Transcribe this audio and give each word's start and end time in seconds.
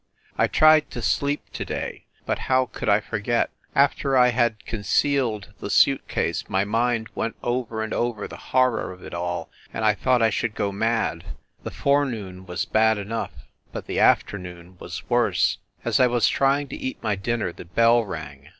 I 0.35 0.47
tried 0.47 0.89
to 0.89 1.01
sleep 1.03 1.43
to 1.53 1.63
day,... 1.63 2.07
but 2.25 2.39
how 2.49 2.65
could 2.65 2.89
I 2.89 3.01
forget?... 3.01 3.51
After 3.75 4.17
I 4.17 4.29
had 4.29 4.65
concealed 4.65 5.53
the 5.59 5.69
suit 5.69 6.07
case, 6.07 6.49
my 6.49 6.65
mind 6.65 7.09
went 7.13 7.35
over 7.43 7.83
and 7.83 7.93
over 7.93 8.27
the 8.27 8.35
horror 8.49 8.91
of 8.91 9.03
it 9.03 9.13
all, 9.13 9.51
and 9.71 9.85
I 9.85 9.93
thought 9.93 10.23
I 10.23 10.31
should 10.31 10.55
go 10.55 10.71
mad... 10.71 11.23
the 11.61 11.69
forenoon 11.69 12.47
was 12.47 12.65
bad 12.65 12.97
enough 12.97 13.45
but 13.71 13.85
the 13.85 13.99
afternoon 13.99 14.75
was 14.79 15.07
worse.... 15.07 15.59
As 15.85 15.99
I 15.99 16.07
was 16.07 16.27
trying 16.27 16.67
to 16.69 16.75
eat 16.75 16.97
my 17.03 17.15
dinner 17.15 17.51
the 17.51 17.65
bell 17.65 18.03
rang. 18.03 18.49